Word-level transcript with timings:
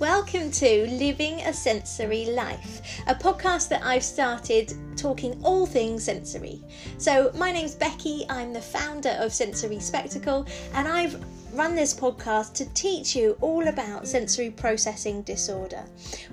Welcome 0.00 0.50
to 0.52 0.86
Living 0.86 1.40
a 1.42 1.52
Sensory 1.52 2.30
Life, 2.30 3.02
a 3.06 3.14
podcast 3.14 3.68
that 3.68 3.84
I've 3.84 4.02
started 4.02 4.72
talking 4.96 5.38
all 5.44 5.66
things 5.66 6.04
sensory. 6.04 6.62
So, 6.96 7.30
my 7.34 7.52
name's 7.52 7.74
Becky, 7.74 8.24
I'm 8.30 8.54
the 8.54 8.62
founder 8.62 9.14
of 9.20 9.30
Sensory 9.30 9.78
Spectacle, 9.78 10.46
and 10.72 10.88
I've 10.88 11.22
run 11.54 11.74
this 11.74 11.92
podcast 11.92 12.54
to 12.54 12.66
teach 12.74 13.16
you 13.16 13.36
all 13.40 13.68
about 13.68 14.06
sensory 14.06 14.50
processing 14.50 15.22
disorder. 15.22 15.84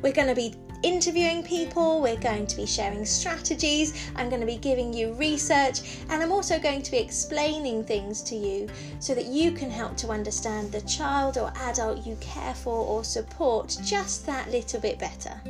We're 0.01 0.13
going 0.13 0.27
to 0.27 0.35
be 0.35 0.55
interviewing 0.83 1.43
people, 1.43 2.01
we're 2.01 2.17
going 2.17 2.45
to 2.45 2.55
be 2.55 2.65
sharing 2.65 3.05
strategies, 3.05 4.09
I'm 4.15 4.29
going 4.29 4.41
to 4.41 4.47
be 4.47 4.57
giving 4.57 4.93
you 4.93 5.13
research, 5.13 5.81
and 6.09 6.21
I'm 6.21 6.31
also 6.31 6.59
going 6.59 6.83
to 6.83 6.91
be 6.91 6.97
explaining 6.97 7.83
things 7.83 8.21
to 8.23 8.35
you 8.35 8.69
so 8.99 9.15
that 9.15 9.25
you 9.25 9.51
can 9.51 9.71
help 9.71 9.97
to 9.97 10.09
understand 10.09 10.71
the 10.71 10.81
child 10.81 11.37
or 11.37 11.51
adult 11.61 12.05
you 12.05 12.15
care 12.21 12.53
for 12.53 12.85
or 12.85 13.03
support 13.03 13.75
just 13.83 14.25
that 14.27 14.51
little 14.51 14.79
bit 14.79 14.99
better. 14.99 15.41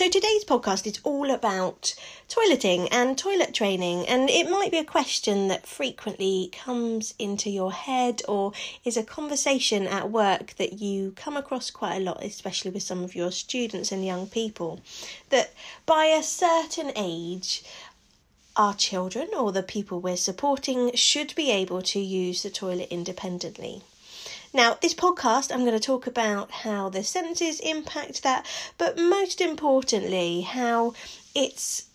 So 0.00 0.08
today's 0.08 0.46
podcast 0.46 0.86
is 0.86 0.98
all 1.04 1.30
about 1.30 1.94
toileting 2.26 2.88
and 2.90 3.18
toilet 3.18 3.52
training, 3.52 4.08
and 4.08 4.30
it 4.30 4.48
might 4.48 4.70
be 4.70 4.78
a 4.78 4.82
question 4.82 5.48
that 5.48 5.66
frequently 5.66 6.48
comes 6.52 7.12
into 7.18 7.50
your 7.50 7.70
head 7.70 8.22
or 8.26 8.52
is 8.82 8.96
a 8.96 9.02
conversation 9.02 9.86
at 9.86 10.10
work 10.10 10.54
that 10.56 10.80
you 10.80 11.12
come 11.16 11.36
across 11.36 11.70
quite 11.70 11.96
a 11.96 12.00
lot, 12.00 12.24
especially 12.24 12.70
with 12.70 12.82
some 12.82 13.04
of 13.04 13.14
your 13.14 13.30
students 13.30 13.92
and 13.92 14.02
young 14.02 14.26
people. 14.26 14.80
That 15.28 15.52
by 15.84 16.06
a 16.06 16.22
certain 16.22 16.92
age, 16.96 17.62
our 18.56 18.72
children 18.72 19.28
or 19.36 19.52
the 19.52 19.62
people 19.62 20.00
we're 20.00 20.16
supporting 20.16 20.94
should 20.94 21.34
be 21.34 21.50
able 21.50 21.82
to 21.82 22.00
use 22.00 22.42
the 22.42 22.48
toilet 22.48 22.88
independently. 22.90 23.82
Now, 24.52 24.76
this 24.80 24.94
podcast, 24.94 25.52
I'm 25.52 25.64
going 25.64 25.78
to 25.78 25.80
talk 25.80 26.08
about 26.08 26.50
how 26.50 26.88
the 26.88 27.04
senses 27.04 27.60
impact 27.60 28.24
that, 28.24 28.44
but 28.78 28.98
most 28.98 29.40
importantly, 29.40 30.40
how 30.40 30.94
it's 31.36 31.86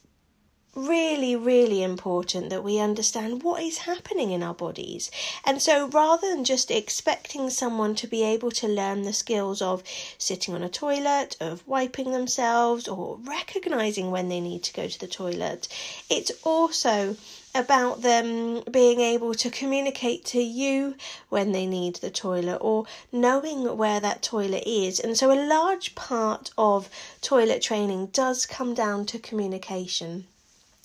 really, 0.73 1.36
really 1.36 1.83
important 1.83 2.50
that 2.50 2.64
we 2.64 2.80
understand 2.80 3.44
what 3.44 3.61
is 3.61 3.80
happening 3.80 4.31
in 4.31 4.42
our 4.42 4.53
bodies. 4.53 5.11
And 5.45 5.61
so 5.61 5.88
rather 5.88 6.30
than 6.30 6.45
just 6.45 6.72
expecting 6.72 7.50
someone 7.50 7.94
to 7.95 8.08
be 8.08 8.23
able 8.23 8.52
to 8.52 8.67
learn 8.67 9.03
the 9.03 9.14
skills 9.14 9.61
of 9.61 9.83
sitting 10.17 10.53
on 10.53 10.64
a 10.64 10.70
toilet, 10.70 11.36
of 11.42 11.66
wiping 11.67 12.11
themselves, 12.11 12.88
or 12.88 13.17
recognizing 13.23 14.11
when 14.11 14.30
they 14.30 14.39
need 14.39 14.64
to 14.64 14.73
go 14.73 14.88
to 14.88 15.00
the 15.00 15.08
toilet, 15.08 15.67
it's 16.09 16.31
also 16.44 17.17
about 17.56 18.02
them 18.02 18.61
being 18.70 19.00
able 19.00 19.34
to 19.34 19.50
communicate 19.50 20.25
to 20.25 20.42
you 20.42 20.95
when 21.30 21.53
they 21.53 21.66
need 21.66 21.95
the 21.95 22.11
toilet 22.11 22.58
or 22.58 22.86
knowing 23.11 23.78
where 23.78 24.00
that 24.02 24.22
toilet 24.22 24.64
is. 24.67 25.00
And 25.00 25.17
so, 25.17 25.31
a 25.31 25.48
large 25.48 25.95
part 25.95 26.52
of 26.58 26.89
toilet 27.22 27.61
training 27.61 28.08
does 28.08 28.45
come 28.45 28.73
down 28.73 29.06
to 29.08 29.20
communication. 29.20 30.28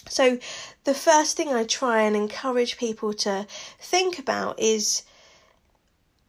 So, 0.08 0.38
the 0.84 0.94
first 0.94 1.36
thing 1.36 1.52
I 1.52 1.64
try 1.64 2.02
and 2.02 2.14
encourage 2.16 2.78
people 2.78 3.12
to 3.14 3.46
think 3.80 4.18
about 4.18 4.58
is 4.58 5.02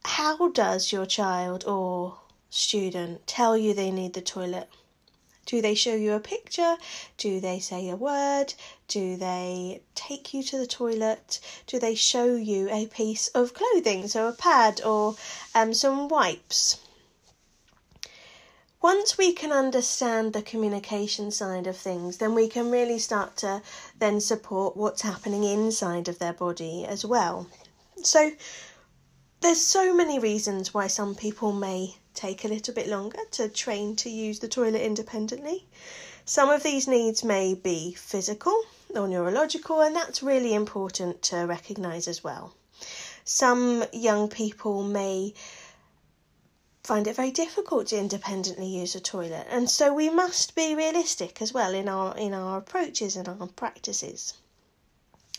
how 0.04 0.48
does 0.48 0.92
your 0.92 1.06
child 1.06 1.64
or 1.64 2.18
student 2.50 3.26
tell 3.26 3.56
you 3.56 3.72
they 3.72 3.90
need 3.90 4.12
the 4.14 4.20
toilet? 4.20 4.68
Do 5.44 5.60
they 5.60 5.74
show 5.74 5.94
you 5.94 6.12
a 6.12 6.20
picture? 6.20 6.76
Do 7.16 7.40
they 7.40 7.58
say 7.58 7.88
a 7.88 7.96
word? 7.96 8.54
Do 8.86 9.16
they 9.16 9.82
take 9.94 10.32
you 10.32 10.42
to 10.44 10.58
the 10.58 10.66
toilet? 10.66 11.40
Do 11.66 11.78
they 11.78 11.94
show 11.94 12.36
you 12.36 12.68
a 12.70 12.86
piece 12.86 13.28
of 13.28 13.52
clothing, 13.52 14.06
so 14.06 14.28
a 14.28 14.32
pad 14.32 14.80
or 14.82 15.16
um, 15.54 15.74
some 15.74 16.08
wipes? 16.08 16.78
Once 18.82 19.16
we 19.16 19.32
can 19.32 19.52
understand 19.52 20.32
the 20.32 20.42
communication 20.42 21.30
side 21.30 21.66
of 21.66 21.76
things, 21.76 22.18
then 22.18 22.34
we 22.34 22.48
can 22.48 22.70
really 22.70 22.98
start 22.98 23.36
to 23.36 23.62
then 23.98 24.20
support 24.20 24.76
what's 24.76 25.02
happening 25.02 25.44
inside 25.44 26.08
of 26.08 26.18
their 26.18 26.32
body 26.32 26.84
as 26.84 27.04
well. 27.04 27.46
So, 28.02 28.32
there's 29.40 29.60
so 29.60 29.94
many 29.94 30.18
reasons 30.18 30.74
why 30.74 30.86
some 30.86 31.14
people 31.14 31.52
may 31.52 31.96
take 32.14 32.44
a 32.44 32.48
little 32.48 32.74
bit 32.74 32.88
longer 32.88 33.18
to 33.32 33.48
train 33.48 33.96
to 33.96 34.10
use 34.10 34.38
the 34.38 34.48
toilet 34.48 34.82
independently. 34.82 35.66
Some 36.24 36.50
of 36.50 36.62
these 36.62 36.86
needs 36.86 37.24
may 37.24 37.54
be 37.54 37.94
physical 37.94 38.64
or 38.94 39.08
neurological, 39.08 39.80
and 39.80 39.96
that's 39.96 40.22
really 40.22 40.54
important 40.54 41.22
to 41.22 41.38
recognise 41.38 42.06
as 42.06 42.22
well. 42.22 42.54
Some 43.24 43.84
young 43.92 44.28
people 44.28 44.82
may 44.82 45.34
find 46.84 47.06
it 47.06 47.14
very 47.14 47.30
difficult 47.30 47.86
to 47.88 47.98
independently 47.98 48.66
use 48.66 48.94
a 48.94 49.00
toilet, 49.00 49.46
and 49.48 49.70
so 49.70 49.94
we 49.94 50.10
must 50.10 50.54
be 50.54 50.74
realistic 50.74 51.40
as 51.40 51.52
well 51.52 51.74
in 51.74 51.88
our 51.88 52.16
in 52.16 52.34
our 52.34 52.58
approaches 52.58 53.16
and 53.16 53.28
our 53.28 53.46
practices. 53.46 54.34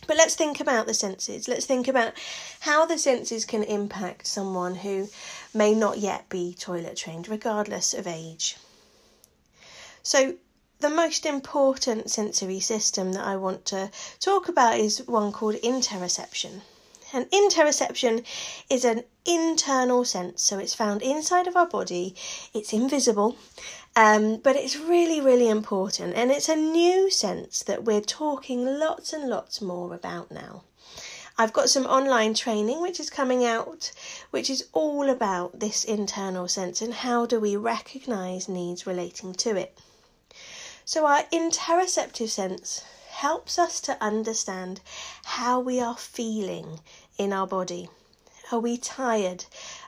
But 0.07 0.17
let's 0.17 0.35
think 0.35 0.59
about 0.59 0.85
the 0.85 0.93
senses. 0.93 1.47
Let's 1.47 1.65
think 1.65 1.87
about 1.87 2.13
how 2.61 2.85
the 2.85 2.97
senses 2.97 3.45
can 3.45 3.63
impact 3.63 4.27
someone 4.27 4.75
who 4.75 5.09
may 5.53 5.73
not 5.73 5.97
yet 5.97 6.29
be 6.29 6.53
toilet 6.53 6.97
trained, 6.97 7.27
regardless 7.29 7.93
of 7.93 8.07
age. 8.07 8.57
So, 10.01 10.35
the 10.79 10.89
most 10.89 11.25
important 11.25 12.11
sensory 12.11 12.59
system 12.59 13.13
that 13.13 13.25
I 13.25 13.37
want 13.37 13.63
to 13.67 13.89
talk 14.19 14.49
about 14.49 14.77
is 14.77 15.07
one 15.07 15.31
called 15.31 15.55
interoception. 15.55 16.61
And 17.13 17.29
interoception 17.29 18.25
is 18.71 18.83
an 18.83 19.03
internal 19.23 20.03
sense, 20.03 20.41
so 20.41 20.57
it's 20.57 20.73
found 20.73 21.03
inside 21.03 21.45
of 21.45 21.55
our 21.55 21.67
body, 21.67 22.15
it's 22.55 22.73
invisible, 22.73 23.37
um, 23.95 24.37
but 24.37 24.55
it's 24.55 24.75
really, 24.75 25.21
really 25.21 25.47
important, 25.47 26.15
and 26.15 26.31
it's 26.31 26.49
a 26.49 26.55
new 26.55 27.11
sense 27.11 27.61
that 27.63 27.83
we're 27.83 28.01
talking 28.01 28.65
lots 28.65 29.13
and 29.13 29.29
lots 29.29 29.61
more 29.61 29.93
about 29.93 30.31
now. 30.31 30.63
I've 31.37 31.53
got 31.53 31.69
some 31.69 31.85
online 31.85 32.33
training 32.33 32.81
which 32.81 32.99
is 32.99 33.09
coming 33.09 33.45
out, 33.45 33.91
which 34.31 34.49
is 34.49 34.67
all 34.73 35.09
about 35.09 35.59
this 35.59 35.83
internal 35.83 36.47
sense 36.47 36.81
and 36.81 36.93
how 36.93 37.25
do 37.27 37.39
we 37.39 37.55
recognize 37.55 38.49
needs 38.49 38.87
relating 38.87 39.33
to 39.35 39.55
it. 39.55 39.77
So, 40.85 41.05
our 41.05 41.23
interoceptive 41.31 42.29
sense 42.29 42.83
helps 43.09 43.57
us 43.57 43.79
to 43.79 43.97
understand 44.03 44.81
how 45.23 45.59
we 45.59 45.79
are 45.79 45.95
feeling 45.95 46.81
in 47.17 47.31
our 47.33 47.47
body. 47.47 47.89
Are 48.51 48.59
we 48.59 48.77
tired? 48.77 49.45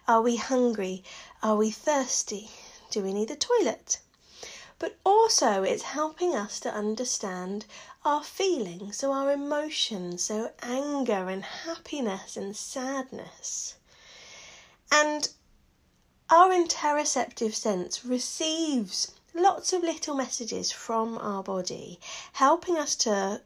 Are 0.08 0.22
we 0.22 0.38
hungry? 0.38 1.04
Are 1.44 1.56
we 1.56 1.72
thirsty? 1.72 2.50
Do 2.92 3.04
we 3.04 3.14
need 3.14 3.32
a 3.32 3.36
toilet? 3.36 4.00
But 4.78 4.98
also, 5.04 5.64
it's 5.64 5.84
helping 5.84 6.36
us 6.36 6.60
to 6.62 6.74
understand 6.74 7.66
our 8.04 8.24
feelings, 8.24 8.98
so 8.98 9.12
our 9.12 9.32
emotions, 9.32 10.24
so 10.24 10.52
anger 10.62 11.30
and 11.30 11.44
happiness 11.44 12.38
and 12.38 12.56
sadness. 12.56 13.76
And 14.92 15.30
our 16.30 16.50
interoceptive 16.50 17.54
sense 17.54 18.04
receives 18.04 19.12
lots 19.34 19.74
of 19.74 19.82
little 19.84 20.16
messages 20.16 20.72
from 20.72 21.18
our 21.18 21.44
body, 21.44 22.00
helping 22.34 22.78
us 22.78 22.96
to 22.98 23.42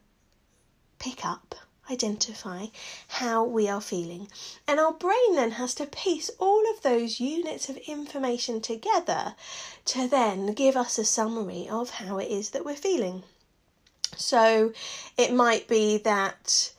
pick 0.97 1.25
up 1.25 1.55
identify 1.89 2.67
how 3.07 3.43
we 3.43 3.67
are 3.67 3.81
feeling. 3.81 4.27
And 4.67 4.79
our 4.79 4.93
brain 4.93 5.35
then 5.35 5.51
has 5.51 5.73
to 5.75 5.85
piece 5.85 6.29
all 6.39 6.63
of 6.71 6.81
those 6.81 7.19
units 7.19 7.69
of 7.69 7.77
information 7.77 8.61
together 8.61 9.35
to 9.85 10.07
then 10.07 10.53
give 10.53 10.77
us 10.77 10.97
a 10.97 11.05
summary 11.05 11.67
of 11.69 11.89
how 11.89 12.17
it 12.19 12.29
is 12.29 12.51
that 12.51 12.65
we're 12.65 12.75
feeling. 12.75 13.23
So 14.17 14.73
it 15.17 15.33
might 15.33 15.67
be 15.67 15.97
that 15.99 16.71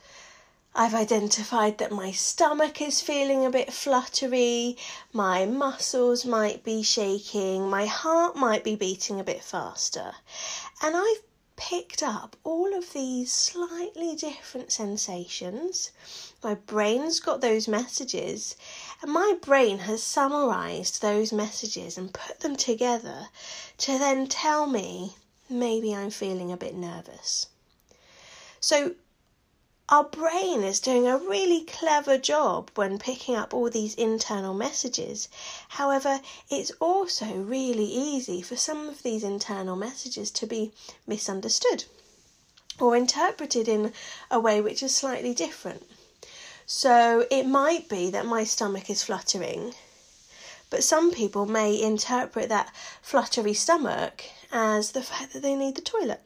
I've 0.73 0.93
identified 0.93 1.79
that 1.79 1.91
my 1.91 2.11
stomach 2.11 2.81
is 2.81 3.01
feeling 3.01 3.45
a 3.45 3.49
bit 3.49 3.73
fluttery, 3.73 4.77
my 5.11 5.45
muscles 5.45 6.25
might 6.25 6.63
be 6.63 6.81
shaking, 6.81 7.69
my 7.69 7.85
heart 7.85 8.37
might 8.37 8.63
be 8.63 8.77
beating 8.77 9.19
a 9.19 9.23
bit 9.25 9.43
faster. 9.43 10.13
And 10.81 10.95
I've 10.95 11.23
picked 11.61 12.01
up 12.01 12.35
all 12.43 12.73
of 12.75 12.91
these 12.91 13.31
slightly 13.31 14.15
different 14.15 14.71
sensations. 14.71 15.91
My 16.43 16.55
brain's 16.55 17.19
got 17.19 17.39
those 17.39 17.67
messages, 17.67 18.55
and 18.99 19.11
my 19.11 19.37
brain 19.39 19.77
has 19.77 20.01
summarized 20.01 21.03
those 21.03 21.31
messages 21.31 21.99
and 21.99 22.11
put 22.11 22.39
them 22.39 22.55
together 22.55 23.27
to 23.77 23.99
then 23.99 24.25
tell 24.25 24.65
me 24.65 25.13
maybe 25.51 25.93
I'm 25.93 26.09
feeling 26.09 26.51
a 26.51 26.57
bit 26.57 26.73
nervous. 26.73 27.45
So, 28.59 28.95
our 29.91 30.05
brain 30.05 30.63
is 30.63 30.79
doing 30.79 31.05
a 31.05 31.17
really 31.17 31.65
clever 31.65 32.17
job 32.17 32.71
when 32.75 32.97
picking 32.97 33.35
up 33.35 33.53
all 33.53 33.69
these 33.69 33.93
internal 33.95 34.53
messages. 34.53 35.27
However, 35.67 36.21
it's 36.49 36.71
also 36.79 37.25
really 37.25 37.83
easy 37.83 38.41
for 38.41 38.55
some 38.55 38.87
of 38.87 39.03
these 39.03 39.21
internal 39.21 39.75
messages 39.75 40.31
to 40.31 40.47
be 40.47 40.71
misunderstood 41.05 41.83
or 42.79 42.95
interpreted 42.95 43.67
in 43.67 43.91
a 44.31 44.39
way 44.39 44.61
which 44.61 44.81
is 44.81 44.95
slightly 44.95 45.33
different. 45.33 45.85
So 46.65 47.27
it 47.29 47.43
might 47.43 47.89
be 47.89 48.09
that 48.11 48.25
my 48.25 48.45
stomach 48.45 48.89
is 48.89 49.03
fluttering, 49.03 49.75
but 50.69 50.85
some 50.85 51.11
people 51.11 51.45
may 51.45 51.77
interpret 51.79 52.47
that 52.47 52.73
fluttery 53.01 53.53
stomach 53.53 54.23
as 54.53 54.91
the 54.91 55.03
fact 55.03 55.33
that 55.33 55.41
they 55.41 55.55
need 55.55 55.75
the 55.75 55.81
toilet. 55.81 56.21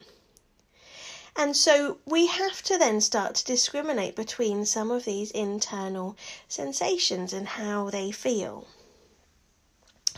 And 1.38 1.54
so 1.54 1.98
we 2.06 2.26
have 2.26 2.62
to 2.62 2.78
then 2.78 3.00
start 3.02 3.34
to 3.34 3.44
discriminate 3.44 4.16
between 4.16 4.64
some 4.64 4.90
of 4.90 5.04
these 5.04 5.30
internal 5.30 6.16
sensations 6.48 7.34
and 7.34 7.46
how 7.46 7.90
they 7.90 8.10
feel. 8.10 8.66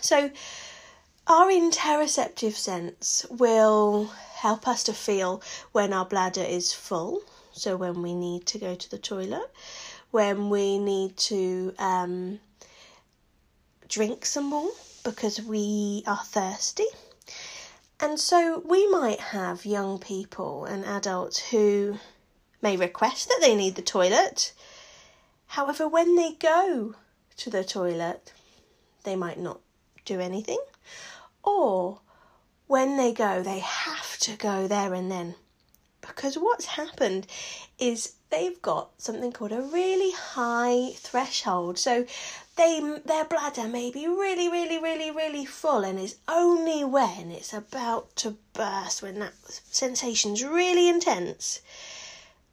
So, 0.00 0.30
our 1.26 1.48
interoceptive 1.48 2.54
sense 2.54 3.26
will 3.28 4.12
help 4.36 4.68
us 4.68 4.84
to 4.84 4.92
feel 4.92 5.42
when 5.72 5.92
our 5.92 6.06
bladder 6.06 6.42
is 6.42 6.72
full, 6.72 7.22
so 7.52 7.76
when 7.76 8.00
we 8.00 8.14
need 8.14 8.46
to 8.46 8.58
go 8.58 8.76
to 8.76 8.90
the 8.90 8.98
toilet, 8.98 9.50
when 10.12 10.48
we 10.50 10.78
need 10.78 11.16
to 11.16 11.74
um, 11.80 12.38
drink 13.88 14.24
some 14.24 14.46
more 14.46 14.70
because 15.02 15.42
we 15.42 16.04
are 16.06 16.22
thirsty 16.24 16.86
and 18.00 18.18
so 18.20 18.62
we 18.64 18.86
might 18.88 19.20
have 19.20 19.66
young 19.66 19.98
people 19.98 20.64
and 20.64 20.84
adults 20.84 21.50
who 21.50 21.98
may 22.62 22.76
request 22.76 23.28
that 23.28 23.38
they 23.40 23.54
need 23.54 23.74
the 23.74 23.82
toilet. 23.82 24.52
However, 25.46 25.88
when 25.88 26.16
they 26.16 26.32
go 26.32 26.94
to 27.38 27.50
the 27.50 27.64
toilet, 27.64 28.32
they 29.04 29.16
might 29.16 29.38
not 29.38 29.60
do 30.04 30.20
anything. 30.20 30.58
Or 31.42 32.00
when 32.66 32.96
they 32.96 33.12
go, 33.12 33.42
they 33.42 33.60
have 33.60 34.18
to 34.18 34.36
go 34.36 34.68
there 34.68 34.94
and 34.94 35.10
then. 35.10 35.34
Because 36.00 36.36
what's 36.36 36.66
happened 36.66 37.26
is 37.78 38.14
they've 38.30 38.60
got 38.62 38.90
something 38.98 39.32
called 39.32 39.52
a 39.52 39.62
really 39.62 40.12
high 40.12 40.92
threshold. 40.96 41.78
So 41.78 42.06
they 42.58 42.80
their 43.06 43.24
bladder 43.24 43.68
may 43.68 43.90
be 43.90 44.06
really, 44.08 44.48
really, 44.48 44.78
really, 44.78 45.10
really 45.12 45.46
full, 45.46 45.84
and 45.84 45.98
it's 45.98 46.16
only 46.26 46.84
when 46.84 47.30
it's 47.30 47.52
about 47.52 48.14
to 48.16 48.36
burst, 48.52 49.00
when 49.00 49.20
that 49.20 49.34
sensation's 49.70 50.44
really 50.44 50.88
intense, 50.88 51.60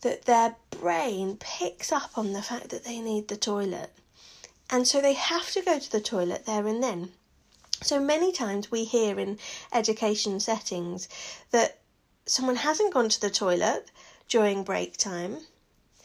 that 0.01 0.25
their 0.25 0.55
brain 0.69 1.37
picks 1.37 1.91
up 1.91 2.17
on 2.17 2.33
the 2.33 2.43
fact 2.43 2.69
that 2.69 2.85
they 2.85 2.99
need 2.99 3.27
the 3.27 3.35
toilet. 3.35 3.91
And 4.69 4.87
so 4.87 5.01
they 5.01 5.13
have 5.13 5.51
to 5.51 5.61
go 5.61 5.79
to 5.79 5.91
the 5.91 6.01
toilet 6.01 6.45
there 6.45 6.67
and 6.67 6.83
then. 6.83 7.11
So 7.81 7.99
many 7.99 8.31
times 8.31 8.71
we 8.71 8.85
hear 8.85 9.19
in 9.19 9.39
education 9.73 10.39
settings 10.39 11.09
that 11.51 11.79
someone 12.25 12.57
hasn't 12.57 12.93
gone 12.93 13.09
to 13.09 13.21
the 13.21 13.29
toilet 13.29 13.89
during 14.27 14.63
break 14.63 14.97
time 14.97 15.39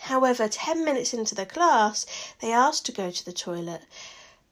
However, 0.05 0.49
10 0.49 0.85
minutes 0.85 1.12
into 1.12 1.35
the 1.35 1.47
class, 1.47 2.06
they 2.41 2.52
ask 2.52 2.85
to 2.85 2.93
go 2.93 3.11
to 3.11 3.25
the 3.25 3.32
toilet. 3.32 3.82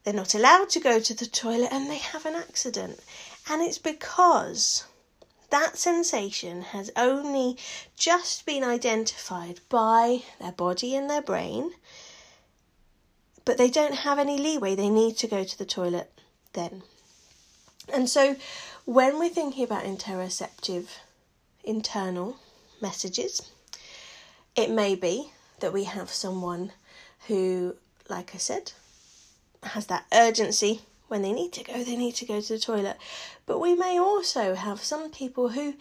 They're 0.03 0.13
not 0.13 0.35
allowed 0.35 0.69
to 0.69 0.79
go 0.79 0.99
to 0.99 1.13
the 1.13 1.25
toilet 1.25 1.69
and 1.71 1.89
they 1.89 1.97
have 1.97 2.25
an 2.25 2.35
accident. 2.35 2.99
And 3.49 3.61
it's 3.61 3.79
because 3.79 4.85
that 5.49 5.77
sensation 5.77 6.61
has 6.61 6.91
only 6.95 7.57
just 7.97 8.45
been 8.45 8.63
identified 8.63 9.59
by 9.69 10.23
their 10.39 10.51
body 10.51 10.95
and 10.95 11.09
their 11.09 11.21
brain, 11.21 11.71
but 13.43 13.57
they 13.57 13.69
don't 13.69 13.95
have 13.95 14.19
any 14.19 14.37
leeway. 14.37 14.75
They 14.75 14.89
need 14.89 15.17
to 15.17 15.27
go 15.27 15.43
to 15.43 15.57
the 15.57 15.65
toilet 15.65 16.11
then. 16.53 16.83
And 17.91 18.07
so, 18.07 18.35
when 18.85 19.17
we're 19.17 19.29
thinking 19.29 19.63
about 19.63 19.83
interoceptive 19.83 20.89
internal 21.63 22.37
messages, 22.79 23.41
it 24.55 24.69
may 24.69 24.93
be 24.93 25.31
that 25.61 25.73
we 25.73 25.85
have 25.85 26.09
someone 26.09 26.71
who, 27.27 27.75
like 28.09 28.33
I 28.33 28.37
said, 28.37 28.71
has 29.63 29.87
that 29.87 30.05
urgency 30.13 30.81
when 31.07 31.21
they 31.21 31.33
need 31.33 31.51
to 31.53 31.63
go, 31.63 31.83
they 31.83 31.95
need 31.95 32.15
to 32.15 32.25
go 32.25 32.39
to 32.39 32.53
the 32.53 32.59
toilet. 32.59 32.97
But 33.45 33.59
we 33.59 33.75
may 33.75 33.99
also 33.99 34.55
have 34.55 34.83
some 34.83 35.09
people 35.11 35.49
who 35.49 35.73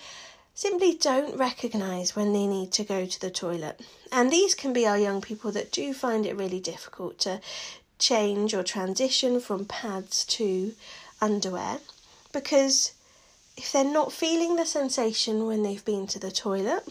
simply 0.54 0.94
don't 0.94 1.36
recognise 1.36 2.16
when 2.16 2.32
they 2.32 2.46
need 2.46 2.72
to 2.72 2.84
go 2.84 3.06
to 3.06 3.20
the 3.20 3.30
toilet. 3.30 3.80
And 4.10 4.32
these 4.32 4.54
can 4.54 4.72
be 4.72 4.86
our 4.86 4.98
young 4.98 5.20
people 5.20 5.52
that 5.52 5.70
do 5.70 5.92
find 5.92 6.26
it 6.26 6.36
really 6.36 6.60
difficult 6.60 7.18
to 7.20 7.40
change 7.98 8.54
or 8.54 8.62
transition 8.62 9.40
from 9.40 9.64
pads 9.64 10.24
to 10.24 10.72
underwear 11.20 11.78
because 12.32 12.92
if 13.56 13.72
they're 13.72 13.84
not 13.84 14.12
feeling 14.12 14.56
the 14.56 14.66
sensation 14.66 15.46
when 15.46 15.62
they've 15.62 15.84
been 15.84 16.06
to 16.08 16.18
the 16.18 16.30
toilet, 16.30 16.86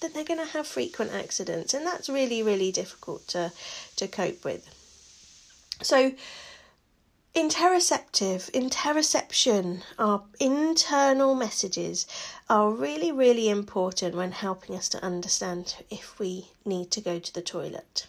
then 0.00 0.12
they're 0.12 0.24
going 0.24 0.44
to 0.44 0.52
have 0.52 0.66
frequent 0.66 1.12
accidents, 1.12 1.74
and 1.74 1.86
that's 1.86 2.08
really, 2.08 2.42
really 2.42 2.72
difficult 2.72 3.26
to, 3.28 3.52
to 3.96 4.08
cope 4.08 4.44
with. 4.44 4.68
So, 5.82 6.12
interoceptive, 7.34 8.50
interoception, 8.50 9.82
our 9.98 10.22
internal 10.40 11.34
messages 11.34 12.06
are 12.48 12.70
really, 12.70 13.12
really 13.12 13.48
important 13.48 14.16
when 14.16 14.32
helping 14.32 14.74
us 14.74 14.88
to 14.90 15.04
understand 15.04 15.76
if 15.90 16.18
we 16.18 16.48
need 16.64 16.90
to 16.90 17.00
go 17.00 17.18
to 17.18 17.34
the 17.34 17.42
toilet. 17.42 18.06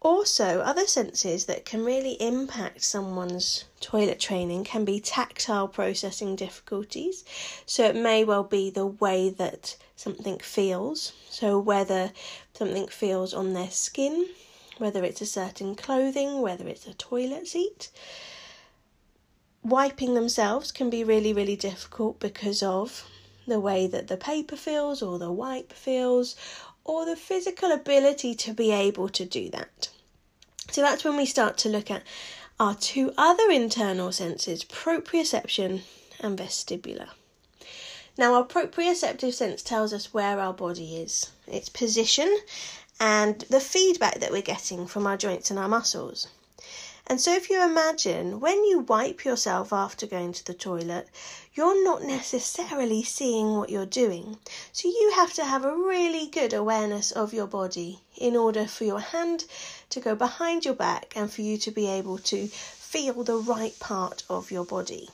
Also, 0.00 0.60
other 0.60 0.86
senses 0.86 1.46
that 1.46 1.64
can 1.64 1.84
really 1.84 2.12
impact 2.22 2.84
someone's 2.84 3.64
toilet 3.80 4.20
training 4.20 4.62
can 4.62 4.84
be 4.84 5.00
tactile 5.00 5.66
processing 5.66 6.36
difficulties. 6.36 7.24
So, 7.66 7.84
it 7.84 7.96
may 7.96 8.22
well 8.22 8.44
be 8.44 8.70
the 8.70 8.86
way 8.86 9.28
that 9.30 9.76
something 9.96 10.38
feels. 10.38 11.12
So, 11.28 11.58
whether 11.58 12.12
something 12.54 12.86
feels 12.86 13.34
on 13.34 13.54
their 13.54 13.70
skin, 13.70 14.28
whether 14.78 15.02
it's 15.02 15.20
a 15.20 15.26
certain 15.26 15.74
clothing, 15.74 16.40
whether 16.40 16.68
it's 16.68 16.86
a 16.86 16.94
toilet 16.94 17.48
seat. 17.48 17.90
Wiping 19.64 20.14
themselves 20.14 20.70
can 20.70 20.88
be 20.88 21.02
really, 21.02 21.32
really 21.32 21.56
difficult 21.56 22.20
because 22.20 22.62
of 22.62 23.04
the 23.48 23.58
way 23.58 23.86
that 23.86 24.08
the 24.08 24.16
paper 24.16 24.56
feels 24.56 25.02
or 25.02 25.18
the 25.18 25.32
wipe 25.32 25.72
feels 25.72 26.36
or 26.88 27.04
the 27.04 27.14
physical 27.14 27.70
ability 27.70 28.34
to 28.34 28.54
be 28.54 28.72
able 28.72 29.10
to 29.10 29.26
do 29.26 29.50
that. 29.50 29.90
So 30.70 30.80
that's 30.80 31.04
when 31.04 31.18
we 31.18 31.26
start 31.26 31.58
to 31.58 31.68
look 31.68 31.90
at 31.90 32.02
our 32.58 32.74
two 32.74 33.12
other 33.18 33.50
internal 33.50 34.10
senses, 34.10 34.64
proprioception 34.64 35.82
and 36.18 36.38
vestibular. 36.38 37.10
Now, 38.16 38.34
our 38.34 38.44
proprioceptive 38.44 39.34
sense 39.34 39.62
tells 39.62 39.92
us 39.92 40.14
where 40.14 40.40
our 40.40 40.54
body 40.54 40.96
is, 40.96 41.30
its 41.46 41.68
position, 41.68 42.36
and 42.98 43.38
the 43.50 43.60
feedback 43.60 44.18
that 44.20 44.32
we're 44.32 44.42
getting 44.42 44.86
from 44.86 45.06
our 45.06 45.18
joints 45.18 45.50
and 45.50 45.58
our 45.58 45.68
muscles. 45.68 46.26
And 47.10 47.18
so, 47.18 47.32
if 47.32 47.48
you 47.48 47.62
imagine 47.62 48.38
when 48.38 48.66
you 48.66 48.80
wipe 48.80 49.24
yourself 49.24 49.72
after 49.72 50.06
going 50.06 50.34
to 50.34 50.44
the 50.44 50.52
toilet, 50.52 51.08
you're 51.54 51.82
not 51.82 52.02
necessarily 52.02 53.02
seeing 53.02 53.56
what 53.56 53.70
you're 53.70 53.86
doing. 53.86 54.36
So, 54.72 54.88
you 54.88 55.12
have 55.16 55.32
to 55.32 55.44
have 55.46 55.64
a 55.64 55.74
really 55.74 56.26
good 56.26 56.52
awareness 56.52 57.10
of 57.10 57.32
your 57.32 57.46
body 57.46 58.02
in 58.18 58.36
order 58.36 58.66
for 58.66 58.84
your 58.84 59.00
hand 59.00 59.46
to 59.88 60.00
go 60.00 60.14
behind 60.14 60.66
your 60.66 60.74
back 60.74 61.14
and 61.16 61.32
for 61.32 61.40
you 61.40 61.56
to 61.56 61.70
be 61.70 61.86
able 61.86 62.18
to 62.18 62.46
feel 62.48 63.24
the 63.24 63.38
right 63.38 63.78
part 63.80 64.24
of 64.28 64.50
your 64.50 64.66
body. 64.66 65.08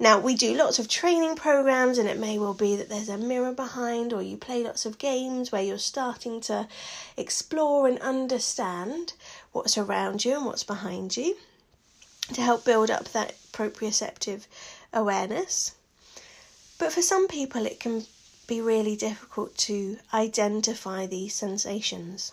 Now, 0.00 0.18
we 0.18 0.34
do 0.34 0.52
lots 0.52 0.80
of 0.80 0.88
training 0.88 1.36
programs, 1.36 1.96
and 1.96 2.08
it 2.08 2.18
may 2.18 2.40
well 2.40 2.54
be 2.54 2.74
that 2.74 2.88
there's 2.88 3.08
a 3.08 3.16
mirror 3.16 3.52
behind, 3.52 4.12
or 4.12 4.20
you 4.20 4.36
play 4.36 4.64
lots 4.64 4.84
of 4.84 4.98
games 4.98 5.52
where 5.52 5.62
you're 5.62 5.78
starting 5.78 6.40
to 6.40 6.66
explore 7.16 7.86
and 7.86 8.00
understand 8.00 9.12
what's 9.52 9.76
around 9.76 10.24
you 10.24 10.36
and 10.36 10.46
what's 10.46 10.64
behind 10.64 11.16
you 11.16 11.36
to 12.32 12.40
help 12.42 12.64
build 12.64 12.90
up 12.90 13.08
that 13.12 13.34
proprioceptive 13.52 14.46
awareness. 14.92 15.72
But 16.78 16.92
for 16.92 17.02
some 17.02 17.28
people, 17.28 17.66
it 17.66 17.80
can 17.80 18.06
be 18.46 18.60
really 18.60 18.96
difficult 18.96 19.56
to 19.56 19.98
identify 20.14 21.06
these 21.06 21.34
sensations. 21.34 22.32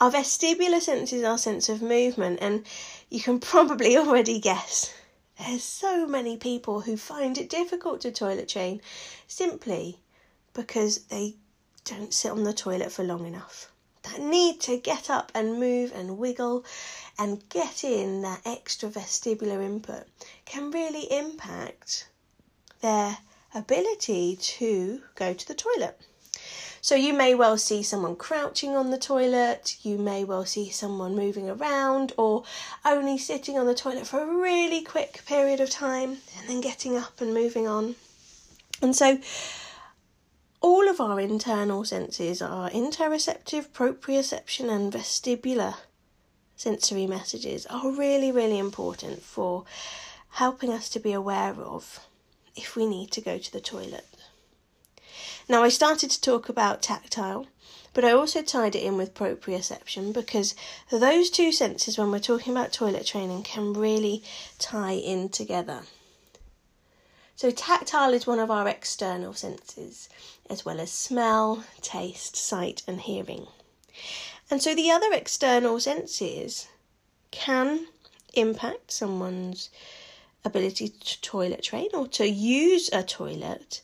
Our 0.00 0.10
vestibular 0.10 0.80
sense 0.80 1.12
is 1.12 1.22
our 1.22 1.38
sense 1.38 1.68
of 1.68 1.82
movement, 1.82 2.38
and 2.40 2.66
you 3.10 3.20
can 3.20 3.40
probably 3.52 3.96
already 3.96 4.38
guess 4.40 4.92
there's 5.38 5.64
so 5.64 6.06
many 6.06 6.36
people 6.36 6.82
who 6.82 6.96
find 6.96 7.36
it 7.38 7.50
difficult 7.50 8.00
to 8.00 8.12
toilet 8.12 8.48
train 8.48 8.80
simply 9.26 9.98
because 10.52 11.04
they 11.06 11.34
don't 11.84 12.14
sit 12.14 12.30
on 12.30 12.44
the 12.44 12.52
toilet 12.52 12.92
for 12.92 13.02
long 13.02 13.26
enough. 13.26 13.70
That 14.04 14.20
need 14.20 14.60
to 14.62 14.78
get 14.78 15.10
up 15.10 15.32
and 15.34 15.58
move 15.58 15.92
and 15.94 16.18
wiggle 16.18 16.64
and 17.18 17.48
get 17.48 17.84
in 17.84 18.22
that 18.22 18.42
extra 18.44 18.88
vestibular 18.88 19.62
input 19.62 20.04
can 20.44 20.70
really 20.70 21.10
impact 21.12 22.08
their 22.80 23.18
ability 23.54 24.36
to 24.36 25.00
go 25.14 25.32
to 25.32 25.48
the 25.48 25.54
toilet. 25.54 26.00
So 26.84 26.94
you 26.94 27.14
may 27.14 27.34
well 27.34 27.56
see 27.56 27.82
someone 27.82 28.14
crouching 28.14 28.76
on 28.76 28.90
the 28.90 28.98
toilet, 28.98 29.78
you 29.82 29.96
may 29.96 30.22
well 30.22 30.44
see 30.44 30.68
someone 30.68 31.16
moving 31.16 31.48
around, 31.48 32.12
or 32.18 32.44
only 32.84 33.16
sitting 33.16 33.58
on 33.58 33.66
the 33.66 33.74
toilet 33.74 34.06
for 34.06 34.20
a 34.20 34.26
really 34.26 34.82
quick 34.82 35.22
period 35.24 35.60
of 35.60 35.70
time 35.70 36.18
and 36.38 36.46
then 36.46 36.60
getting 36.60 36.94
up 36.94 37.22
and 37.22 37.32
moving 37.32 37.66
on. 37.66 37.94
And 38.82 38.94
so, 38.94 39.18
all 40.64 40.88
of 40.88 40.98
our 40.98 41.20
internal 41.20 41.84
senses, 41.84 42.40
our 42.40 42.70
interoceptive, 42.70 43.68
proprioception, 43.68 44.70
and 44.74 44.90
vestibular 44.90 45.74
sensory 46.56 47.06
messages, 47.06 47.66
are 47.66 47.90
really, 47.90 48.32
really 48.32 48.58
important 48.58 49.20
for 49.20 49.66
helping 50.30 50.72
us 50.72 50.88
to 50.88 50.98
be 50.98 51.12
aware 51.12 51.52
of 51.52 52.00
if 52.56 52.76
we 52.76 52.86
need 52.86 53.10
to 53.10 53.20
go 53.20 53.36
to 53.36 53.52
the 53.52 53.60
toilet. 53.60 54.06
Now, 55.50 55.62
I 55.62 55.68
started 55.68 56.10
to 56.12 56.20
talk 56.22 56.48
about 56.48 56.80
tactile, 56.80 57.46
but 57.92 58.02
I 58.06 58.12
also 58.12 58.40
tied 58.40 58.74
it 58.74 58.82
in 58.82 58.96
with 58.96 59.12
proprioception 59.12 60.14
because 60.14 60.54
those 60.90 61.28
two 61.28 61.52
senses, 61.52 61.98
when 61.98 62.10
we're 62.10 62.20
talking 62.20 62.54
about 62.54 62.72
toilet 62.72 63.04
training, 63.04 63.42
can 63.42 63.74
really 63.74 64.22
tie 64.58 64.92
in 64.94 65.28
together. 65.28 65.82
So, 67.36 67.50
tactile 67.50 68.14
is 68.14 68.26
one 68.26 68.38
of 68.38 68.50
our 68.50 68.68
external 68.68 69.34
senses, 69.34 70.08
as 70.48 70.64
well 70.64 70.80
as 70.80 70.92
smell, 70.92 71.64
taste, 71.80 72.36
sight, 72.36 72.82
and 72.86 73.00
hearing. 73.00 73.48
And 74.50 74.62
so, 74.62 74.74
the 74.74 74.90
other 74.90 75.12
external 75.12 75.80
senses 75.80 76.68
can 77.30 77.88
impact 78.34 78.92
someone's 78.92 79.70
ability 80.44 80.90
to 80.90 81.20
toilet 81.20 81.62
train 81.62 81.88
or 81.94 82.06
to 82.08 82.28
use 82.28 82.90
a 82.92 83.02
toilet 83.02 83.80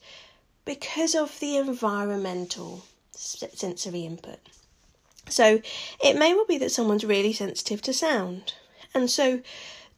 because 0.64 1.14
of 1.14 1.40
the 1.40 1.56
environmental 1.56 2.84
sensory 3.12 4.04
input. 4.04 4.38
So 5.28 5.60
it 6.02 6.16
may 6.16 6.34
well 6.34 6.46
be 6.46 6.58
that 6.58 6.72
someone's 6.72 7.04
really 7.04 7.32
sensitive 7.32 7.82
to 7.82 7.92
sound. 7.92 8.54
And 8.94 9.10
so 9.10 9.40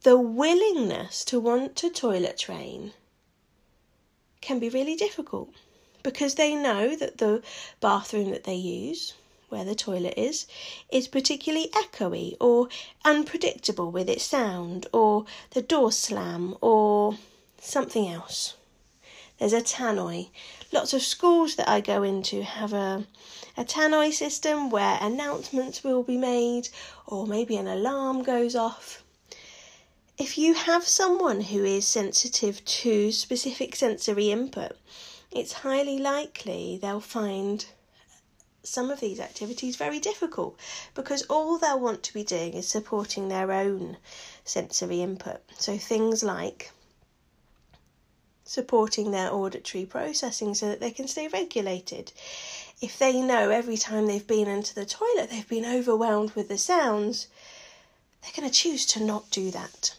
the 0.03 0.19
willingness 0.19 1.25
to 1.27 1.41
want 1.41 1.77
to 1.77 1.91
toilet 1.91 2.39
train 2.39 2.93
can 4.43 4.59
be 4.59 4.69
really 4.69 4.95
difficult 4.95 5.49
because 6.03 6.35
they 6.35 6.55
know 6.55 6.95
that 6.97 7.19
the 7.19 7.43
bathroom 7.81 8.31
that 8.31 8.45
they 8.45 8.55
use, 8.55 9.15
where 9.49 9.65
the 9.65 9.75
toilet 9.75 10.15
is, 10.17 10.47
is 10.91 11.09
particularly 11.09 11.69
echoey 11.69 12.37
or 12.41 12.69
unpredictable 13.05 13.91
with 13.91 14.11
its 14.11 14.25
sound, 14.25 14.87
or 14.93 15.25
the 15.51 15.63
door 15.63 15.93
slam, 15.93 16.57
or 16.61 17.17
something 17.61 18.09
else. 18.09 18.55
There's 19.39 19.53
a 19.53 19.63
tannoy. 19.63 20.29
Lots 20.73 20.93
of 20.93 21.03
schools 21.03 21.57
that 21.57 21.69
I 21.69 21.81
go 21.81 22.03
into 22.03 22.43
have 22.43 22.73
a, 22.73 23.07
a 23.57 23.65
tannoy 23.65 24.13
system 24.13 24.71
where 24.71 24.99
announcements 25.01 25.85
will 25.85 26.03
be 26.03 26.17
made, 26.17 26.69
or 27.07 27.27
maybe 27.27 27.57
an 27.57 27.69
alarm 27.69 28.23
goes 28.23 28.57
off. 28.57 29.02
If 30.19 30.37
you 30.37 30.53
have 30.53 30.87
someone 30.87 31.41
who 31.41 31.65
is 31.65 31.89
sensitive 31.89 32.63
to 32.65 33.11
specific 33.13 33.75
sensory 33.75 34.31
input, 34.31 34.77
it's 35.31 35.53
highly 35.53 35.99
likely 35.99 36.79
they'll 36.81 37.01
find 37.01 37.65
some 38.63 38.91
of 38.91 39.01
these 39.01 39.19
activities 39.19 39.77
very 39.77 39.99
difficult 39.99 40.59
because 40.95 41.23
all 41.23 41.57
they'll 41.57 41.81
want 41.81 42.03
to 42.05 42.15
be 42.15 42.23
doing 42.23 42.53
is 42.53 42.69
supporting 42.69 43.29
their 43.29 43.51
own 43.51 43.97
sensory 44.45 45.01
input. 45.01 45.41
So 45.59 45.79
things 45.79 46.23
like 46.23 46.71
supporting 48.45 49.11
their 49.13 49.33
auditory 49.33 49.87
processing 49.87 50.55
so 50.55 50.69
that 50.69 50.81
they 50.81 50.91
can 50.91 51.09
stay 51.09 51.27
regulated. 51.29 52.13
If 52.83 52.99
they 52.99 53.21
know 53.23 53.49
every 53.49 53.79
time 53.79 54.07
they've 54.07 54.27
been 54.27 54.47
into 54.47 54.75
the 54.75 54.85
toilet 54.85 55.31
they've 55.31 55.49
been 55.49 55.65
overwhelmed 55.65 56.33
with 56.33 56.49
the 56.49 56.59
sounds, 56.59 57.29
they're 58.23 58.33
going 58.37 58.49
to 58.49 58.55
choose 58.55 58.85
to 58.87 59.03
not 59.03 59.31
do 59.31 59.51
that. 59.51 59.95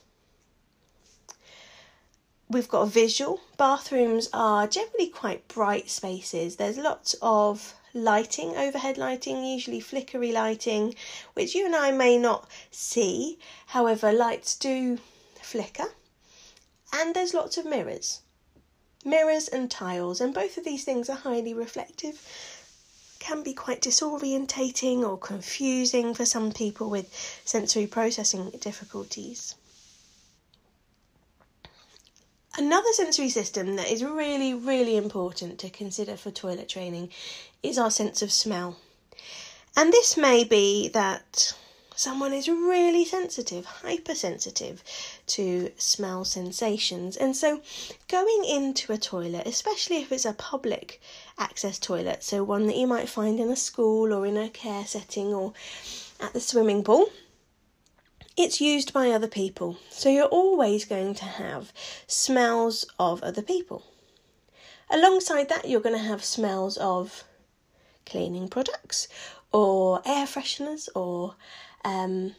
We've 2.53 2.69
got 2.69 2.83
a 2.83 2.85
visual. 2.85 3.39
Bathrooms 3.57 4.29
are 4.31 4.67
generally 4.67 5.07
quite 5.07 5.47
bright 5.47 5.89
spaces. 5.89 6.57
There's 6.57 6.77
lots 6.77 7.15
of 7.19 7.73
lighting, 7.95 8.55
overhead 8.55 8.99
lighting, 8.99 9.43
usually 9.43 9.79
flickery 9.79 10.31
lighting, 10.31 10.93
which 11.33 11.55
you 11.55 11.65
and 11.65 11.75
I 11.75 11.89
may 11.89 12.15
not 12.19 12.47
see. 12.69 13.39
However, 13.65 14.13
lights 14.13 14.55
do 14.55 14.99
flicker. 15.41 15.95
And 16.93 17.15
there's 17.15 17.33
lots 17.33 17.57
of 17.57 17.65
mirrors. 17.65 18.21
Mirrors 19.03 19.47
and 19.47 19.71
tiles, 19.71 20.21
and 20.21 20.31
both 20.31 20.55
of 20.55 20.63
these 20.63 20.83
things 20.83 21.09
are 21.09 21.17
highly 21.17 21.55
reflective. 21.55 22.21
Can 23.17 23.41
be 23.41 23.55
quite 23.55 23.81
disorientating 23.81 25.01
or 25.01 25.17
confusing 25.17 26.13
for 26.13 26.27
some 26.27 26.51
people 26.51 26.91
with 26.91 27.11
sensory 27.45 27.87
processing 27.87 28.51
difficulties. 28.61 29.55
Another 32.55 32.93
sensory 32.93 33.29
system 33.29 33.77
that 33.77 33.89
is 33.89 34.03
really, 34.03 34.53
really 34.53 34.95
important 34.95 35.57
to 35.59 35.71
consider 35.71 36.15
for 36.15 36.29
toilet 36.29 36.69
training 36.69 37.09
is 37.63 37.79
our 37.79 37.89
sense 37.89 38.21
of 38.21 38.31
smell. 38.31 38.77
And 39.75 39.91
this 39.91 40.15
may 40.17 40.43
be 40.43 40.87
that 40.89 41.55
someone 41.95 42.31
is 42.31 42.47
really 42.47 43.05
sensitive, 43.05 43.65
hypersensitive 43.65 44.83
to 45.25 45.71
smell 45.77 46.25
sensations. 46.25 47.17
And 47.17 47.35
so 47.35 47.61
going 48.07 48.45
into 48.45 48.93
a 48.93 48.97
toilet, 48.97 49.47
especially 49.47 49.97
if 50.03 50.11
it's 50.11 50.25
a 50.25 50.33
public 50.33 51.01
access 51.39 51.79
toilet, 51.79 52.23
so 52.23 52.43
one 52.43 52.67
that 52.67 52.77
you 52.77 52.85
might 52.85 53.09
find 53.09 53.39
in 53.39 53.49
a 53.49 53.55
school 53.55 54.13
or 54.13 54.27
in 54.27 54.37
a 54.37 54.49
care 54.49 54.85
setting 54.85 55.33
or 55.33 55.53
at 56.19 56.33
the 56.33 56.39
swimming 56.39 56.83
pool, 56.83 57.09
it's 58.35 58.61
used 58.61 58.93
by 58.93 59.09
other 59.09 59.27
people. 59.27 59.77
So 59.89 60.09
you're 60.09 60.25
always 60.25 60.85
going 60.85 61.13
to 61.15 61.25
have 61.25 61.71
smells 62.07 62.85
of 62.99 63.21
other 63.23 63.41
people. 63.41 63.83
Alongside 64.89 65.49
that, 65.49 65.67
you're 65.67 65.81
going 65.81 65.97
to 65.97 66.07
have 66.07 66.23
smells 66.23 66.77
of 66.77 67.23
cleaning 68.05 68.47
products 68.47 69.07
or 69.51 70.01
air 70.05 70.25
fresheners 70.25 70.89
or 70.95 71.35
um, 71.85 72.35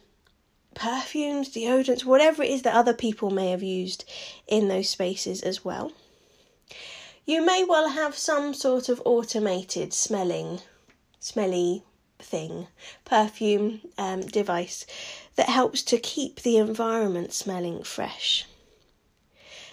perfumes, 0.74 1.48
deodorants, 1.48 2.04
whatever 2.04 2.42
it 2.42 2.50
is 2.50 2.62
that 2.62 2.74
other 2.74 2.94
people 2.94 3.30
may 3.30 3.50
have 3.50 3.62
used 3.62 4.04
in 4.46 4.68
those 4.68 4.90
spaces 4.90 5.42
as 5.42 5.64
well. 5.64 5.92
You 7.24 7.44
may 7.44 7.64
well 7.64 7.88
have 7.88 8.16
some 8.16 8.52
sort 8.52 8.88
of 8.88 9.00
automated 9.04 9.94
smelling, 9.94 10.60
smelly 11.20 11.82
thing, 12.18 12.68
perfume 13.04 13.80
um, 13.99 14.23
device 14.23 14.87
that 15.37 15.49
helps 15.49 15.83
to 15.83 15.99
keep 15.99 16.40
the 16.40 16.56
environment 16.56 17.33
smelling 17.33 17.83
fresh. 17.83 18.47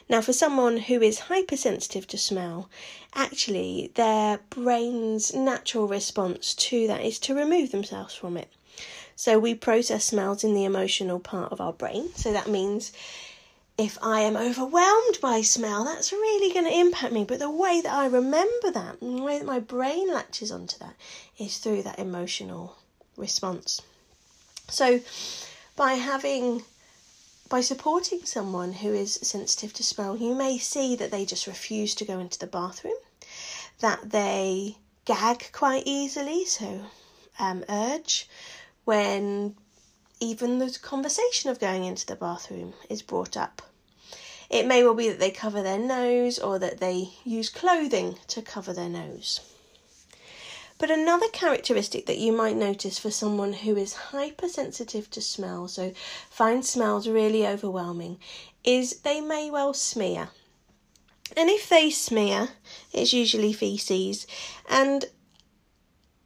Now, 0.09 0.19
for 0.21 0.33
someone 0.33 0.77
who 0.77 1.01
is 1.01 1.19
hypersensitive 1.19 2.05
to 2.07 2.17
smell, 2.17 2.69
actually 3.15 3.91
their 3.95 4.39
brain's 4.49 5.33
natural 5.33 5.87
response 5.87 6.53
to 6.55 6.87
that 6.87 7.01
is 7.01 7.17
to 7.19 7.33
remove 7.35 7.71
themselves 7.71 8.13
from 8.13 8.35
it. 8.35 8.49
So, 9.15 9.39
we 9.39 9.55
process 9.55 10.03
smells 10.03 10.43
in 10.43 10.53
the 10.53 10.65
emotional 10.65 11.19
part 11.19 11.51
of 11.53 11.61
our 11.61 11.71
brain. 11.71 12.09
So, 12.15 12.33
that 12.33 12.49
means 12.49 12.91
if 13.81 13.97
I 14.01 14.21
am 14.21 14.37
overwhelmed 14.37 15.19
by 15.21 15.41
smell, 15.41 15.83
that's 15.85 16.11
really 16.11 16.53
going 16.53 16.65
to 16.65 16.79
impact 16.79 17.11
me. 17.11 17.23
But 17.23 17.39
the 17.39 17.49
way 17.49 17.81
that 17.81 17.91
I 17.91 18.05
remember 18.05 18.69
that, 18.71 18.99
the 18.99 19.23
way 19.23 19.39
that 19.39 19.45
my 19.45 19.59
brain 19.59 20.13
latches 20.13 20.51
onto 20.51 20.77
that, 20.77 20.95
is 21.39 21.57
through 21.57 21.81
that 21.83 21.97
emotional 21.97 22.77
response. 23.17 23.81
So, 24.69 24.99
by 25.75 25.93
having 25.93 26.63
by 27.49 27.61
supporting 27.61 28.23
someone 28.23 28.71
who 28.71 28.93
is 28.93 29.19
sensitive 29.21 29.73
to 29.73 29.83
smell, 29.83 30.15
you 30.15 30.35
may 30.35 30.57
see 30.57 30.95
that 30.95 31.11
they 31.11 31.25
just 31.25 31.47
refuse 31.47 31.95
to 31.95 32.05
go 32.05 32.19
into 32.19 32.39
the 32.39 32.47
bathroom, 32.47 32.95
that 33.79 34.11
they 34.11 34.77
gag 35.03 35.49
quite 35.51 35.83
easily, 35.85 36.45
so 36.45 36.85
um, 37.39 37.65
urge, 37.67 38.29
when 38.85 39.55
even 40.21 40.59
the 40.59 40.77
conversation 40.81 41.49
of 41.49 41.59
going 41.59 41.83
into 41.83 42.05
the 42.05 42.15
bathroom 42.15 42.73
is 42.89 43.01
brought 43.01 43.35
up. 43.35 43.61
It 44.51 44.67
may 44.67 44.83
well 44.83 44.93
be 44.93 45.07
that 45.07 45.19
they 45.19 45.31
cover 45.31 45.63
their 45.63 45.79
nose 45.79 46.37
or 46.37 46.59
that 46.59 46.81
they 46.81 47.11
use 47.23 47.49
clothing 47.49 48.17
to 48.27 48.41
cover 48.41 48.73
their 48.73 48.89
nose. 48.89 49.39
But 50.77 50.91
another 50.91 51.29
characteristic 51.29 52.05
that 52.07 52.17
you 52.17 52.33
might 52.33 52.57
notice 52.57 52.99
for 52.99 53.11
someone 53.11 53.53
who 53.53 53.77
is 53.77 53.93
hypersensitive 54.11 55.09
to 55.11 55.21
smell, 55.21 55.69
so 55.69 55.93
finds 56.29 56.67
smells 56.67 57.07
really 57.07 57.47
overwhelming, 57.47 58.19
is 58.65 58.99
they 59.01 59.21
may 59.21 59.49
well 59.49 59.73
smear. 59.73 60.29
And 61.37 61.49
if 61.49 61.69
they 61.69 61.89
smear, 61.89 62.49
it's 62.91 63.13
usually 63.13 63.53
feces. 63.53 64.27
And 64.67 65.05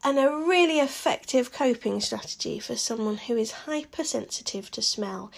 and 0.02 0.18
a 0.18 0.30
really 0.30 0.78
effective 0.80 1.52
coping 1.52 2.00
strategy 2.00 2.58
for 2.58 2.76
someone 2.76 3.16
who 3.16 3.36
is 3.36 3.66
hypersensitive 3.66 4.70
to 4.72 4.82
smell 4.82 5.30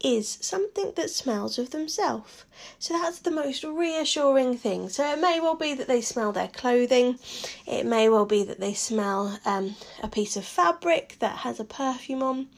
is 0.00 0.38
something 0.40 0.92
that 0.96 1.10
smells 1.10 1.58
of 1.58 1.70
themselves. 1.70 2.44
So 2.78 2.94
that's 2.94 3.18
the 3.18 3.30
most 3.30 3.64
reassuring 3.64 4.56
thing. 4.56 4.88
So 4.88 5.12
it 5.12 5.20
may 5.20 5.40
well 5.40 5.56
be 5.56 5.74
that 5.74 5.88
they 5.88 6.00
smell 6.00 6.32
their 6.32 6.48
clothing, 6.48 7.18
it 7.66 7.84
may 7.84 8.08
well 8.08 8.26
be 8.26 8.42
that 8.44 8.60
they 8.60 8.74
smell 8.74 9.38
um, 9.44 9.76
a 10.02 10.08
piece 10.08 10.36
of 10.36 10.44
fabric 10.44 11.16
that 11.20 11.38
has 11.38 11.60
a 11.60 11.64
perfume 11.64 12.22
on. 12.22 12.48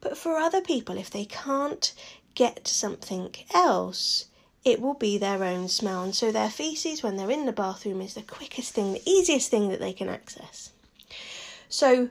But 0.00 0.18
for 0.18 0.36
other 0.36 0.60
people, 0.60 0.98
if 0.98 1.10
they 1.10 1.24
can't 1.24 1.92
get 2.34 2.66
something 2.66 3.34
else, 3.54 4.26
it 4.64 4.80
will 4.80 4.94
be 4.94 5.18
their 5.18 5.44
own 5.44 5.68
smell. 5.68 6.02
And 6.02 6.14
so 6.14 6.32
their 6.32 6.50
feces, 6.50 7.02
when 7.02 7.16
they're 7.16 7.30
in 7.30 7.46
the 7.46 7.52
bathroom, 7.52 8.00
is 8.00 8.14
the 8.14 8.22
quickest 8.22 8.74
thing, 8.74 8.92
the 8.92 9.08
easiest 9.08 9.50
thing 9.50 9.68
that 9.68 9.80
they 9.80 9.92
can 9.92 10.08
access. 10.08 10.70
So 11.68 12.10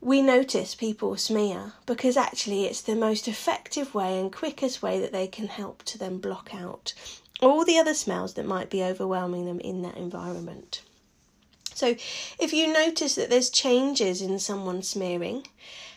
we 0.00 0.22
notice 0.22 0.74
people 0.74 1.16
smear 1.16 1.72
because 1.86 2.16
actually 2.16 2.64
it's 2.64 2.82
the 2.82 2.94
most 2.94 3.26
effective 3.26 3.94
way 3.94 4.20
and 4.20 4.32
quickest 4.32 4.82
way 4.82 5.00
that 5.00 5.12
they 5.12 5.26
can 5.26 5.48
help 5.48 5.82
to 5.84 5.98
then 5.98 6.18
block 6.18 6.50
out 6.54 6.92
all 7.40 7.64
the 7.64 7.78
other 7.78 7.94
smells 7.94 8.34
that 8.34 8.46
might 8.46 8.70
be 8.70 8.82
overwhelming 8.82 9.46
them 9.46 9.60
in 9.60 9.82
that 9.82 9.96
environment. 9.96 10.82
So, 11.74 11.94
if 12.38 12.52
you 12.54 12.72
notice 12.72 13.16
that 13.16 13.28
there's 13.28 13.50
changes 13.50 14.22
in 14.22 14.38
someone 14.38 14.82
smearing, 14.82 15.46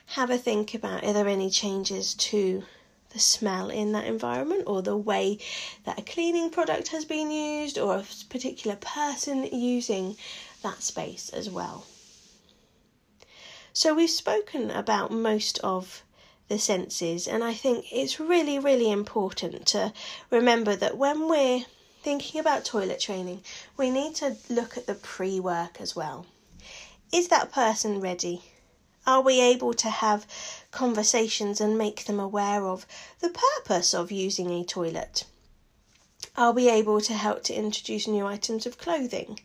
have 0.08 0.30
a 0.30 0.38
think 0.38 0.74
about 0.74 1.06
are 1.06 1.14
there 1.14 1.28
any 1.28 1.50
changes 1.50 2.14
to 2.16 2.64
the 3.12 3.20
smell 3.20 3.70
in 3.70 3.92
that 3.94 4.06
environment 4.06 4.64
or 4.68 4.82
the 4.82 4.98
way 4.98 5.40
that 5.86 5.98
a 5.98 6.04
cleaning 6.04 6.50
product 6.50 6.90
has 6.90 7.06
been 7.06 7.32
used 7.32 7.78
or 7.78 7.98
a 7.98 8.06
particular 8.30 8.76
person 8.76 9.46
using 9.46 10.18
that 10.62 10.84
space 10.84 11.30
as 11.30 11.50
well. 11.50 11.86
So, 13.72 13.94
we've 13.94 14.10
spoken 14.10 14.72
about 14.72 15.12
most 15.12 15.60
of 15.60 16.04
the 16.48 16.58
senses, 16.58 17.28
and 17.28 17.44
I 17.44 17.54
think 17.54 17.86
it's 17.92 18.20
really, 18.20 18.58
really 18.58 18.90
important 18.90 19.68
to 19.68 19.94
remember 20.32 20.76
that 20.76 20.98
when 20.98 21.30
we're 21.30 21.66
thinking 22.02 22.40
about 22.40 22.66
toilet 22.66 23.00
training, 23.00 23.44
we 23.78 23.92
need 23.92 24.16
to 24.16 24.36
look 24.50 24.76
at 24.76 24.88
the 24.88 24.96
pre 24.96 25.40
work 25.40 25.80
as 25.80 25.96
well. 25.96 26.26
Is 27.14 27.28
that 27.28 27.52
person 27.52 28.02
ready? 28.02 28.42
Are 29.06 29.22
we 29.22 29.40
able 29.40 29.74
to 29.76 29.90
have 29.90 30.26
conversations 30.72 31.62
and 31.62 31.78
make 31.78 32.06
them 32.06 32.20
aware 32.20 32.66
of 32.66 32.86
the 33.20 33.30
purpose 33.30 33.94
of 33.94 34.12
using 34.12 34.50
a 34.52 34.64
toilet? 34.64 35.26
Are 36.36 36.52
we 36.52 36.70
able 36.70 37.02
to 37.02 37.14
help 37.14 37.44
to 37.44 37.54
introduce 37.54 38.08
new 38.08 38.26
items 38.26 38.66
of 38.66 38.78
clothing? 38.78 39.40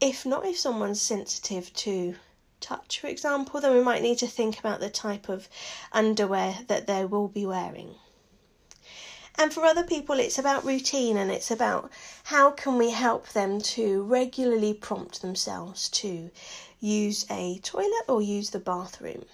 If 0.00 0.24
not, 0.24 0.46
if 0.46 0.58
someone's 0.58 1.00
sensitive 1.00 1.72
to 1.74 2.16
touch, 2.64 2.98
for 2.98 3.08
example, 3.08 3.60
then 3.60 3.74
we 3.74 3.82
might 3.82 4.02
need 4.02 4.18
to 4.18 4.26
think 4.26 4.58
about 4.58 4.80
the 4.80 4.88
type 4.88 5.28
of 5.28 5.48
underwear 5.92 6.58
that 6.68 6.86
they 6.86 7.04
will 7.04 7.28
be 7.28 7.44
wearing. 7.44 7.96
And 9.36 9.52
for 9.52 9.64
other 9.64 9.84
people, 9.84 10.18
it's 10.18 10.38
about 10.38 10.64
routine 10.64 11.16
and 11.16 11.30
it's 11.30 11.50
about 11.50 11.90
how 12.24 12.52
can 12.52 12.78
we 12.78 12.90
help 12.90 13.28
them 13.28 13.60
to 13.60 14.02
regularly 14.04 14.72
prompt 14.72 15.22
themselves 15.22 15.88
to 15.90 16.30
use 16.80 17.26
a 17.30 17.58
toilet 17.58 18.04
or 18.08 18.22
use 18.22 18.50
the 18.50 18.60
bathroom. 18.60 19.24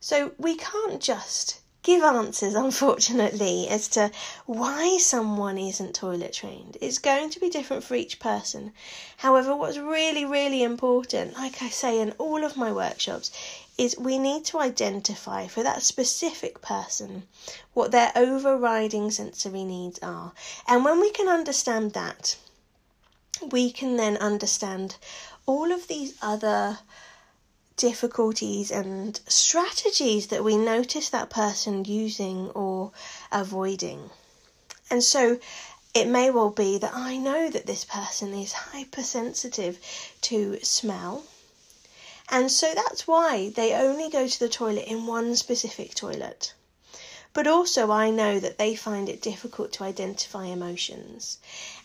So 0.00 0.32
we 0.38 0.56
can't 0.56 1.00
just 1.02 1.60
give 1.84 2.02
answers, 2.02 2.54
unfortunately, 2.66 3.68
as 3.68 3.86
to 3.88 4.10
why 4.46 4.98
someone 4.98 5.56
isn't 5.56 5.94
toilet 5.94 6.32
trained. 6.32 6.76
It's 6.80 6.98
going 6.98 7.30
to 7.30 7.38
be 7.38 7.48
different 7.48 7.84
for 7.84 7.94
each 7.94 8.18
person. 8.18 8.72
However, 9.18 9.54
what's 9.54 9.78
really, 9.78 10.24
really 10.24 10.64
important, 10.64 11.34
like 11.34 11.62
I 11.62 11.68
say 11.68 12.00
in 12.00 12.10
all 12.18 12.42
of 12.42 12.56
my 12.56 12.72
workshops, 12.72 13.30
is 13.76 13.96
we 13.98 14.18
need 14.18 14.44
to 14.46 14.58
identify 14.58 15.46
for 15.46 15.62
that 15.62 15.82
specific 15.82 16.60
person 16.60 17.28
what 17.74 17.90
their 17.90 18.12
overriding 18.16 19.10
sensory 19.10 19.64
needs 19.64 19.98
are. 20.02 20.32
And 20.66 20.84
when 20.84 21.00
we 21.00 21.10
can 21.10 21.28
understand 21.28 21.92
that, 21.92 22.36
we 23.50 23.70
can 23.70 23.96
then 23.96 24.16
understand 24.16 24.96
all 25.44 25.70
of 25.70 25.88
these 25.88 26.14
other 26.22 26.78
difficulties 27.76 28.70
and 28.70 29.20
strategies 29.26 30.28
that 30.28 30.44
we 30.44 30.56
notice 30.56 31.08
that 31.10 31.30
person 31.30 31.84
using 31.84 32.50
or 32.50 32.92
avoiding. 33.32 34.10
And 34.90 35.02
so 35.02 35.38
it 35.94 36.06
may 36.06 36.30
well 36.30 36.50
be 36.50 36.78
that 36.78 36.94
I 36.94 37.16
know 37.16 37.48
that 37.48 37.66
this 37.66 37.84
person 37.84 38.34
is 38.34 38.52
hypersensitive 38.52 39.78
to 40.22 40.58
smell. 40.62 41.24
And 42.28 42.50
so 42.50 42.74
that's 42.74 43.06
why 43.06 43.50
they 43.50 43.74
only 43.74 44.10
go 44.10 44.26
to 44.26 44.38
the 44.38 44.48
toilet 44.48 44.86
in 44.86 45.06
one 45.06 45.36
specific 45.36 45.94
toilet. 45.94 46.52
But 47.34 47.48
also, 47.48 47.90
I 47.90 48.10
know 48.10 48.38
that 48.38 48.58
they 48.58 48.76
find 48.76 49.08
it 49.08 49.20
difficult 49.20 49.72
to 49.72 49.84
identify 49.84 50.46
emotions. 50.46 51.38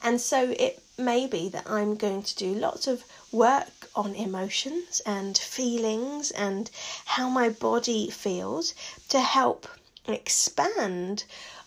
And 0.03 0.21
so 0.21 0.51
it 0.51 0.83
may 0.95 1.25
be 1.25 1.49
that 1.49 1.67
I'm 1.67 1.95
going 1.95 2.21
to 2.21 2.35
do 2.35 2.53
lots 2.53 2.85
of 2.85 3.03
work 3.31 3.89
on 3.95 4.13
emotions 4.13 5.01
and 5.07 5.35
feelings 5.35 6.29
and 6.29 6.69
how 7.05 7.29
my 7.29 7.49
body 7.49 8.12
feels 8.12 8.75
to 9.09 9.19
help 9.19 9.67
expand 10.05 11.23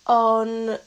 on 0.07 0.79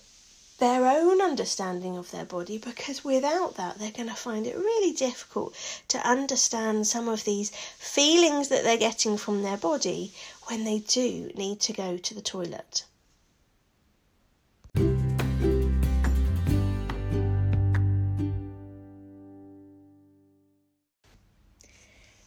their 0.58 0.86
own 0.88 1.22
understanding 1.22 1.98
of 1.98 2.12
their 2.12 2.24
body 2.24 2.58
because 2.58 3.04
without 3.04 3.56
that 3.56 3.78
they're 3.78 3.92
going 3.92 4.08
to 4.08 4.16
find 4.16 4.48
it 4.48 4.56
really 4.56 4.94
difficult 4.94 5.54
to 5.90 5.98
understand 6.08 6.88
some 6.88 7.10
of 7.10 7.26
these 7.26 7.50
feelings 7.78 8.48
that 8.48 8.64
they're 8.64 8.78
getting 8.78 9.18
from 9.18 9.44
their 9.44 9.58
body 9.58 10.14
when 10.48 10.64
they 10.64 10.80
do 10.80 11.30
need 11.36 11.60
to 11.60 11.74
go 11.74 11.98
to 11.98 12.14
the 12.14 12.22
toilet. 12.22 12.86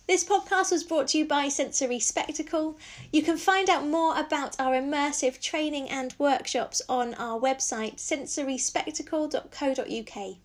This 0.09 0.25
podcast 0.25 0.73
was 0.73 0.83
brought 0.85 1.09
to 1.09 1.19
you 1.19 1.27
by 1.27 1.49
Sensory 1.49 2.01
Spectacle. 2.01 2.79
You 3.13 3.23
can 3.23 3.37
find 3.37 3.69
out 3.69 3.87
more 3.87 4.19
about 4.19 4.59
our 4.59 4.75
immersive 4.75 5.39
training 5.39 5.91
and 5.91 6.15
workshops 6.19 6.81
on 6.89 7.13
our 7.15 7.39
website 7.39 7.97
sensoryspectacle.co.uk. 7.97 10.37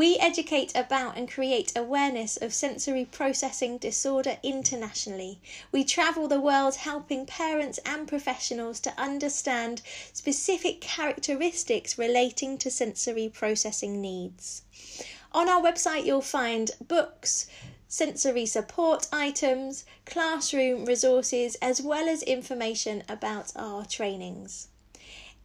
We 0.00 0.16
educate 0.16 0.72
about 0.74 1.18
and 1.18 1.30
create 1.30 1.76
awareness 1.76 2.38
of 2.38 2.54
sensory 2.54 3.04
processing 3.04 3.76
disorder 3.76 4.38
internationally. 4.42 5.42
We 5.72 5.84
travel 5.84 6.26
the 6.26 6.40
world 6.40 6.76
helping 6.76 7.26
parents 7.26 7.78
and 7.84 8.08
professionals 8.08 8.80
to 8.80 8.98
understand 8.98 9.82
specific 10.14 10.80
characteristics 10.80 11.98
relating 11.98 12.56
to 12.56 12.70
sensory 12.70 13.28
processing 13.28 14.00
needs. 14.00 14.62
On 15.32 15.50
our 15.50 15.60
website, 15.60 16.06
you'll 16.06 16.22
find 16.22 16.70
books, 16.80 17.46
sensory 17.86 18.46
support 18.46 19.06
items, 19.12 19.84
classroom 20.06 20.86
resources, 20.86 21.56
as 21.56 21.82
well 21.82 22.08
as 22.08 22.22
information 22.22 23.04
about 23.06 23.52
our 23.54 23.84
trainings. 23.84 24.68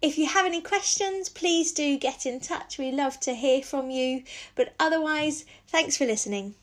If 0.05 0.19
you 0.19 0.27
have 0.27 0.45
any 0.45 0.61
questions, 0.61 1.29
please 1.29 1.71
do 1.71 1.97
get 1.97 2.27
in 2.27 2.39
touch. 2.39 2.77
We 2.77 2.91
love 2.91 3.19
to 3.21 3.33
hear 3.33 3.63
from 3.63 3.89
you. 3.89 4.21
But 4.53 4.75
otherwise, 4.79 5.45
thanks 5.67 5.97
for 5.97 6.05
listening. 6.05 6.53